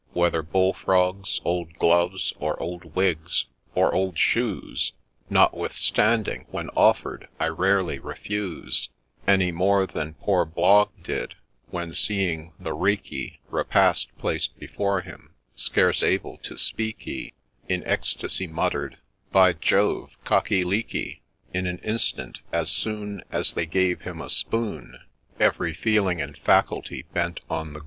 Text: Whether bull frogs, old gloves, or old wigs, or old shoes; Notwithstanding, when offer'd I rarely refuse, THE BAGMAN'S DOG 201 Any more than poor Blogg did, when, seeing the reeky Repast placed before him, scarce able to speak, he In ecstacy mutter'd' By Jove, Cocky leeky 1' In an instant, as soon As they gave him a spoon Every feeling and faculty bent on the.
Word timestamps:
Whether 0.13 0.41
bull 0.41 0.73
frogs, 0.73 1.39
old 1.45 1.73
gloves, 1.75 2.33
or 2.39 2.59
old 2.59 2.95
wigs, 2.95 3.45
or 3.75 3.93
old 3.93 4.17
shoes; 4.17 4.93
Notwithstanding, 5.29 6.47
when 6.49 6.69
offer'd 6.69 7.27
I 7.39 7.49
rarely 7.49 7.99
refuse, 7.99 8.89
THE 9.27 9.33
BAGMAN'S 9.33 9.45
DOG 9.45 9.47
201 9.47 9.47
Any 9.47 9.51
more 9.51 9.85
than 9.85 10.13
poor 10.15 10.43
Blogg 10.47 10.89
did, 11.03 11.35
when, 11.69 11.93
seeing 11.93 12.51
the 12.59 12.73
reeky 12.73 13.41
Repast 13.51 14.07
placed 14.17 14.57
before 14.57 15.01
him, 15.01 15.35
scarce 15.53 16.01
able 16.01 16.37
to 16.39 16.57
speak, 16.57 16.95
he 17.01 17.33
In 17.69 17.83
ecstacy 17.83 18.47
mutter'd' 18.47 18.97
By 19.31 19.53
Jove, 19.53 20.17
Cocky 20.23 20.63
leeky 20.63 21.19
1' 21.51 21.53
In 21.53 21.67
an 21.67 21.77
instant, 21.83 22.39
as 22.51 22.71
soon 22.71 23.21
As 23.31 23.53
they 23.53 23.67
gave 23.67 24.01
him 24.01 24.19
a 24.19 24.31
spoon 24.31 24.99
Every 25.39 25.75
feeling 25.75 26.19
and 26.19 26.39
faculty 26.39 27.03
bent 27.13 27.41
on 27.51 27.73
the. 27.73 27.79